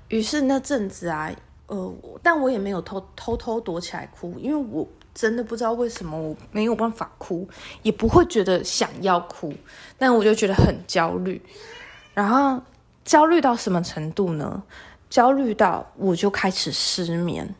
[0.07, 1.29] 于是那阵子啊，
[1.67, 7.49] 呃，但我也没有偷偷偷躲起来哭，因为我真的不知道为什么我没有办法哭，
[7.83, 9.53] 也不会觉得想要哭，
[9.99, 11.43] 但我就觉得很焦虑。
[12.15, 12.63] 然后
[13.05, 14.63] 焦虑到什么程度呢？
[15.11, 17.53] 焦虑到我就开始失眠，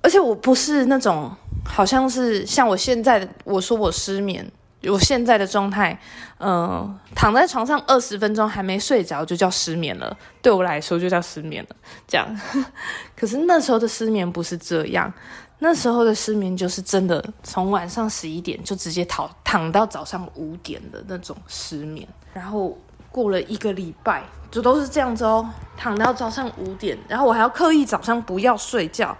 [0.00, 1.30] 而且我不是那种
[1.62, 4.50] 好像是像我现在，我说我失眠。
[4.90, 5.98] 我现在的状态，
[6.38, 11.76] 嗯、躺在床上二十分钟还没睡着就叫失眠了，对我来说就叫失眠了。
[12.06, 12.40] 这样，
[13.16, 15.12] 可是那时候的失眠不是这样，
[15.58, 22.76] 那时候的失眠就是真的从晚上十一点就直接躺躺到早上五点的那种失眠，然后
[23.10, 29.16] 过了一个礼拜就都是这样子哦，躺到早上五点，然后我还要刻意早上不要睡觉。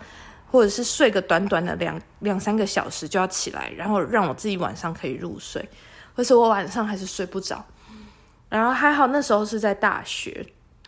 [0.50, 5.68] 或者是睡个短短的两两三个小时就要起来，然后让我自己晚上可以入睡，
[6.14, 7.64] 可是我晚上还是睡不着。
[8.48, 10.46] 然后还好那时候是在大学，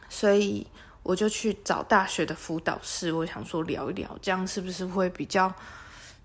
[0.09, 0.65] 所以
[1.03, 5.53] 我就去找大学的辅导室，我想说聊一聊，这样是不是会比较，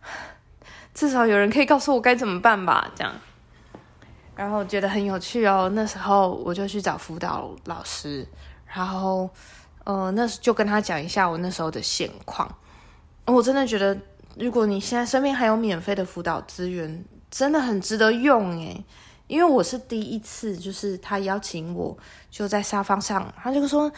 [0.93, 2.91] 至少有人可以告诉我该怎么办吧？
[2.95, 3.11] 这样，
[4.35, 5.71] 然后觉得很有趣哦。
[5.73, 8.25] 那时候我就去找辅导老师，
[8.67, 9.27] 然后
[9.85, 12.47] 呃，那就跟他讲一下我那时候的现况。
[13.25, 13.97] 我真的觉得，
[14.35, 18.83] 如果你现在身边还有免费的辅导资源，真的很值得用诶。
[19.27, 21.97] 因为我是第一次，就是他邀请我，
[22.29, 23.89] 就在沙发上，他就说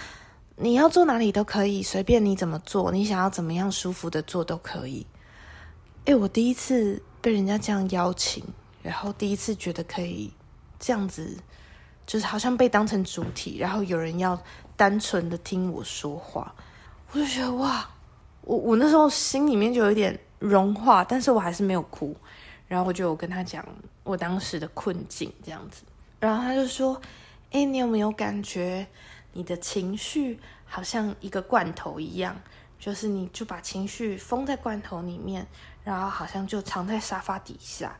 [0.55, 5.05] 你要坐哪里都可以，随便你怎么做，你想要怎么样舒服的坐都可以。
[6.05, 8.43] 诶，我第一次被人家这样邀请，
[8.83, 10.31] 然后第一次觉得可以
[10.79, 11.35] 这样子，
[12.05, 14.39] 就是好像被当成主体，然后有人要
[14.77, 16.53] 单纯的听我说话，
[17.11, 17.89] 我就觉得哇。
[18.45, 22.15] 我我那时候心里面就有一点融化，但是我还是没有哭。
[22.67, 23.63] 然后我就跟他讲
[24.03, 25.83] 我当时的困境这样子，
[26.19, 26.99] 然后他就说
[27.51, 28.87] ：“诶，你有没有感觉
[29.33, 32.35] 你的情绪好像一个罐头一样？
[32.79, 35.45] 就是你就把情绪封在罐头里面，
[35.83, 37.95] 然后好像就藏在沙发底下，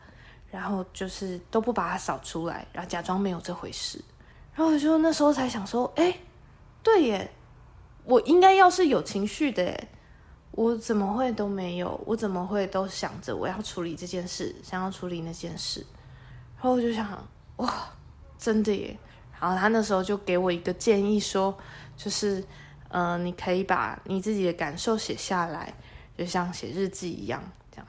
[0.50, 4.04] 然后就是都不把它扫出来，然后假装没有这回事。”
[4.56, 6.20] 然后我就那时候才想说：“诶，
[6.82, 7.32] 对耶，
[8.04, 9.80] 我应该要是有情绪的。”
[10.58, 12.00] 我怎么会都没有？
[12.06, 15.86] 我怎么会都想着我要处理这件事，想要处理那件事？
[16.56, 17.28] 然后我就想，
[17.58, 17.90] 哇，
[18.40, 18.98] 真的耶！
[19.38, 21.54] 然后他那时候就给我一个建议说，
[21.98, 22.42] 就是，
[22.88, 25.74] 嗯、你可以把你自己的感受写下来，
[26.18, 27.88] 就像写日记一样，这样。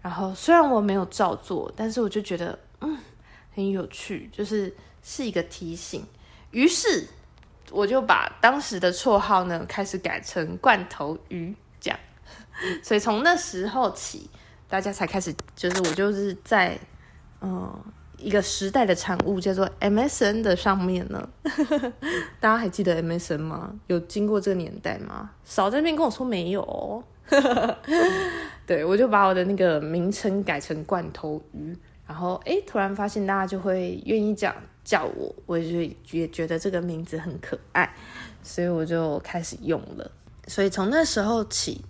[0.00, 2.96] 然后虽然我没有照做，但是我就觉得，嗯，
[3.52, 6.06] 很有趣，就是是一个提醒。
[6.52, 7.08] 于是
[7.72, 11.52] 我就把当时的绰号呢，开始改成罐头鱼。
[12.82, 14.28] 所以从那时候起，
[14.68, 16.78] 大家才开始，就是我就是在，
[17.40, 17.72] 嗯，
[18.18, 21.28] 一个时代的产物，叫做 MSN 的上面呢。
[22.40, 23.74] 大家还记得 MSN 吗？
[23.86, 25.30] 有经过这个年代吗？
[25.44, 27.04] 少在那边跟我说没有哦。
[28.66, 31.76] 对，我就把我的那个名称改成罐头鱼，
[32.06, 34.54] 然后哎，突然发现大家就会愿意这样
[34.84, 37.92] 叫我，我就也觉得这个名字很可爱，
[38.42, 40.10] 所以我就开始用了。
[40.46, 41.84] 所以从那时候起，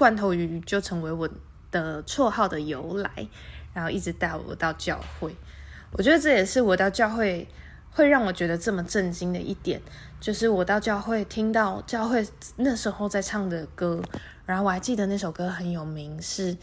[0.00, 1.28] 罐头鱼就成为我
[1.70, 3.28] 的绰号的由来，
[3.74, 5.36] 然后一直带我到教会。
[5.92, 7.46] 我觉得这也是我到教会
[7.90, 9.78] 会让我觉得这么震惊的一点，
[10.18, 12.26] 就是我到教会听到教会
[12.56, 14.02] 那时候在唱的歌，
[14.46, 16.56] 然后我还记得那首歌很有名，是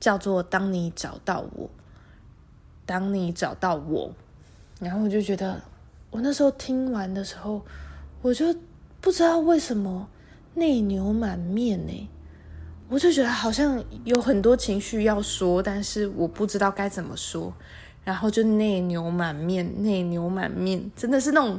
[0.00, 1.66] 叫做《当你找到我》，
[2.84, 4.12] 当你找到我，
[4.80, 5.62] 然后我就觉得
[6.10, 7.64] 我那时候听完的时候，
[8.20, 8.52] 我就
[9.00, 10.08] 不知道为什么
[10.54, 12.08] 内牛满面呢，
[12.88, 17.52] 我就觉得好像有很多情绪要说，但是我不知道该怎么说。
[18.04, 21.58] 然后就内牛满面，内牛满面，真的是那种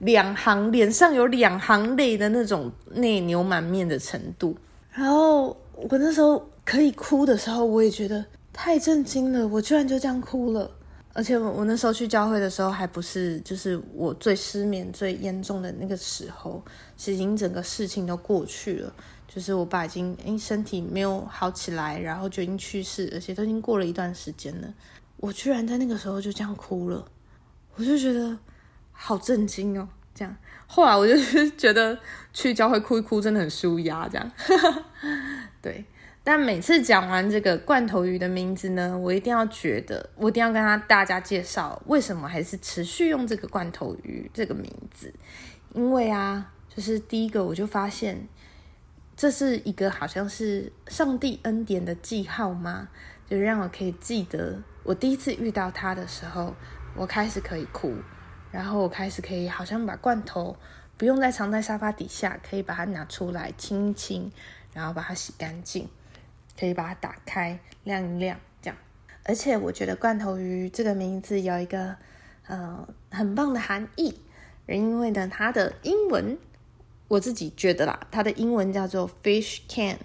[0.00, 4.54] 两行脸上有两行泪的那种内牛满面的程度。
[4.92, 8.22] 然后我那时候可以哭的时候，我也觉得
[8.52, 10.70] 太震惊了，我居然就这样哭了。
[11.14, 16.62] 而且我我那时候去教会的时候，还不是就是我最失眠最严重的那个时候，
[16.98, 18.92] 是已经整个事情都过去了，
[19.36, 24.74] 就是我爸已经因身体没有好起来，然后就已经去世，而且都已经过了一段时间了。
[25.18, 27.04] 我居然在那个时候就这样哭了，
[27.74, 28.38] 我就觉得
[28.92, 29.86] 好震惊哦。
[30.14, 30.34] 这样，
[30.66, 31.14] 后来我就
[31.58, 31.98] 觉得
[32.32, 34.08] 去教会哭一哭真的很舒压。
[34.08, 34.32] 这样，
[35.60, 35.84] 对。
[36.24, 45.12] 但每次讲完这个罐头鱼的名字呢，我一定要觉得，我一定要跟他大家介绍为什么还是持续用这个罐头鱼这个名字。
[45.74, 48.26] 因为啊，就是第一个我就发现，
[49.16, 52.88] 这是一个好像是上帝恩典的记号吗？
[53.28, 54.62] 就让我可以记得。
[54.82, 56.54] 我第一次遇到他的时候，
[56.94, 57.94] 我开始可以哭，
[58.52, 60.54] 然后我开始可以好像把罐头
[60.98, 64.30] 不用再藏在沙发底下，可以把它拿出来清一清，
[64.74, 65.88] 然后把它洗干净，
[66.60, 68.76] 可以把它打开晾一晾，这样。
[69.24, 71.96] 而且我觉得罐头鱼这个名字有一个
[72.46, 74.20] 呃很棒的含义，
[74.66, 76.38] 因为呢它的英文
[77.08, 79.98] 我自己觉得啦，它的英文叫做 fish can，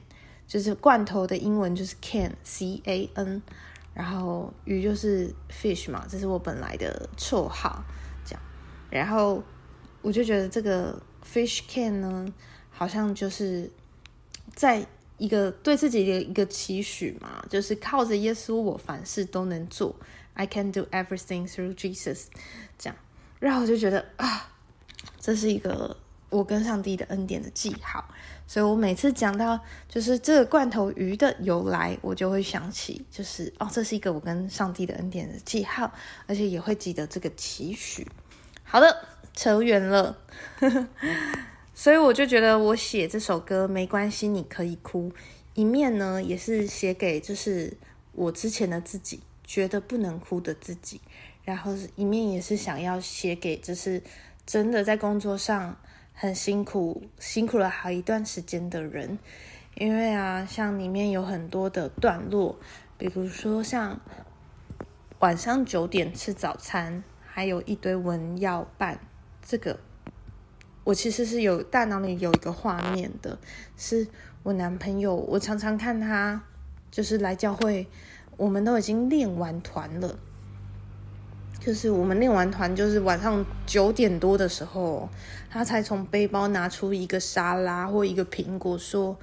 [0.48, 3.42] 就是罐头的英文就是 can，c a n。
[3.94, 7.84] 然后鱼就是 fish 嘛，这是我本来的绰号，
[8.26, 8.42] 这样。
[8.90, 9.44] 然后
[10.02, 12.34] 我就觉得这个 fish can 呢，
[12.70, 13.70] 好像就是
[14.56, 14.86] 在
[15.18, 19.94] 一个对自己的一个期许嘛，就是靠着耶稣，我凡事都能做。
[20.36, 22.28] I can do everything through Jesus，
[22.78, 22.96] 这样。
[23.40, 24.50] 然后我就觉得啊，
[25.20, 25.98] 这是一个
[26.32, 28.04] 我跟上帝的恩典的记号。
[28.48, 29.58] 所以我每次讲到
[29.88, 35.90] 就是这个罐头鱼的由来，我就会想起，就是哦，这是一个我跟上帝的恩典的记号，
[36.28, 38.06] 而且也会记得这个期许。
[38.64, 40.18] 好的，扯远了，
[41.74, 45.10] 所以我就觉得我写这首歌没关系，你可以哭。
[45.54, 47.78] 一面呢，也是写给就是
[48.12, 51.00] 我之前的自己，觉得不能哭的自己，
[51.46, 54.04] 然后一面也是想要写给就是
[54.46, 55.78] 真的在工作上。
[56.22, 59.18] 很辛苦，辛苦了好一段时间的人，
[59.74, 62.60] 因为啊，像里面有很多的段落，
[62.96, 64.00] 比如说像
[65.18, 69.00] 晚上九点吃早餐，还有一堆文要办，
[69.42, 69.80] 这个
[70.84, 73.40] 我其实是有大脑里有一个画面的，
[73.76, 74.08] 是
[74.44, 76.44] 我男朋友，我常常看他
[76.92, 77.88] 就是来教会，
[78.38, 80.20] 我们都已经练完团了。
[81.64, 85.08] 就是我们练完团，就是晚上九点多的时候，
[85.48, 89.16] 他才从背包拿出一个沙拉或一个苹果，说：“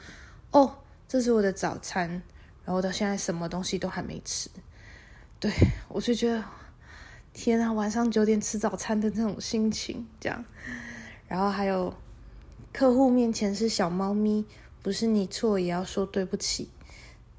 [0.53, 0.79] 哦，
[1.09, 2.23] 这是我的早餐。”
[2.65, 4.49] 然后到现在什么东西都还没吃。
[5.41, 5.51] 对，
[5.89, 6.45] 我就觉得，
[7.33, 10.45] 天啊，晚上九点吃早餐的那种心情，这样。
[11.27, 11.93] 然后还有
[12.73, 14.45] 客户面前是小猫咪，
[14.81, 16.71] 不是你错也要说对不起。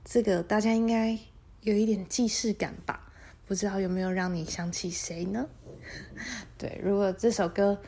[0.04, 1.18] 这个大家应该
[1.62, 3.09] 有一点既视感吧。
[3.50, 5.48] 不知道有没有让你想起谁呢？
[6.56, 7.82] 对，如果这首歌，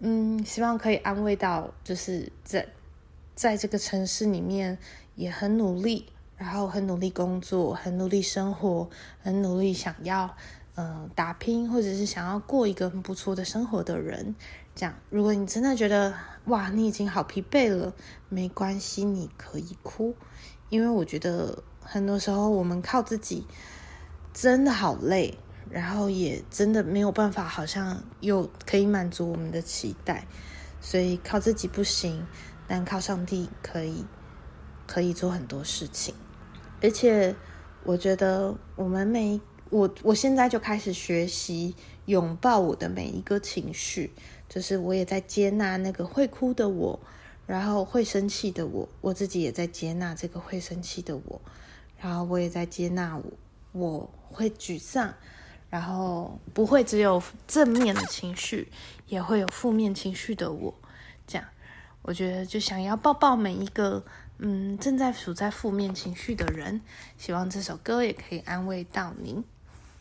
[0.00, 2.66] 嗯，希望可以安慰到，就是在
[3.36, 4.76] 在这个城市里面
[5.14, 6.06] 也很努力，
[6.36, 8.90] 然后很努力工作，很努力生活，
[9.22, 10.26] 很努力想要
[10.74, 14.34] 嗯、呃、打拼，或者是想要过一个很不错的生活的人。
[14.74, 16.12] 这样，如果你真的觉得
[16.46, 17.94] 哇，你已经好疲惫了，
[18.28, 20.16] 没关系，你可以哭，
[20.70, 23.46] 因为我觉得很多时候我们靠自己。
[24.34, 25.38] 真的好累，
[25.70, 30.26] 然后也真的没有办法，好像又可以满足我们的期待，
[30.80, 32.26] 所以靠自己不行，
[32.66, 34.04] 但靠上帝可以，
[34.88, 36.12] 可以做很多事情。
[36.82, 37.34] 而且
[37.84, 41.74] 我觉得我们每我我现在就开始学习
[42.06, 44.12] 拥抱我的每一个情绪，
[44.48, 46.98] 就是我也在接纳那个会哭的我，
[47.46, 51.40] 然后会生气的我，我自己也在接纳这个会生气的我，
[51.98, 53.24] 然后我也在接纳我
[53.72, 55.14] 我会沮丧，
[55.70, 58.70] 然后不会只有正面的情绪，
[59.06, 60.74] 也会有负面情绪的我，
[61.26, 61.46] 这样，
[62.02, 64.04] 我觉得就想要抱抱每一个。
[64.38, 66.80] 嗯，正在处在负面情绪的人，
[67.16, 69.44] 希望这首歌也可以安慰到您。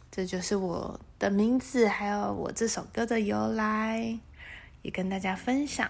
[0.10, 4.20] 这就是我的名字，还有我这首歌的由来，
[4.82, 5.90] 也跟大家分享。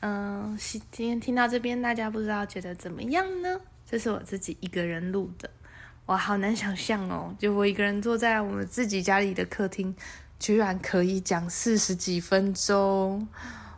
[0.00, 0.58] 嗯，
[0.90, 3.60] 今天听到这边，大家不知道觉得怎么样呢？
[3.88, 5.48] 这是我自己一个人录的，
[6.06, 9.94] 我好难想象哦，就我一个人坐在我们自己家里的客厅，
[10.38, 13.26] 居然可以讲四十几分钟。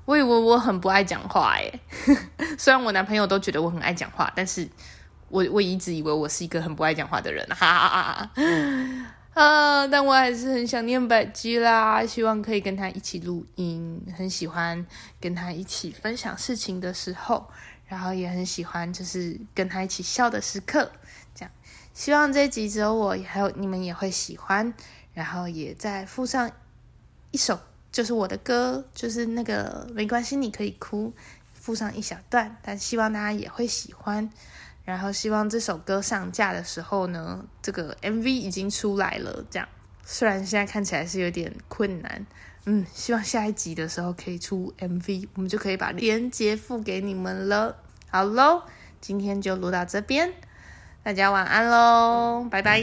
[0.05, 1.81] 我以为我很不爱讲话耶，
[2.59, 4.69] 虽然我男朋友都觉得我很爱讲话，但是
[5.29, 8.31] 我我一直以为我是一个很不爱讲话的人，哈哈哈哈
[9.41, 9.87] 啊！
[9.89, 14.85] 但我还是很想念百基啦，希望可以跟他一起录音，很喜欢
[15.21, 17.49] 跟他一起分享事情的时候，
[17.87, 20.91] 然后也很喜欢就是跟他一起笑的时刻。
[21.95, 24.75] 希望这一集只有我，还有你们也会喜欢，
[25.15, 26.51] 然后也再附上
[27.31, 27.59] 一首。
[27.93, 31.13] 就是我的歌，就是那个没关系，你可以哭，
[31.53, 34.29] 附上一小段，但希望大家也会喜欢。
[34.85, 39.45] 然后希望这首歌上架的时候呢，这个 MV 已经出来了。
[39.49, 39.69] 这样，
[40.05, 42.27] 虽然现在看起来是有点困难，
[42.65, 47.77] 嗯，希望下一集的时候可以出 MV，我们就可以把链接附给你们了。
[48.11, 48.65] 好喽，
[49.01, 50.35] 今天就录到这边，
[51.05, 52.83] 大家晚安喽拜拜。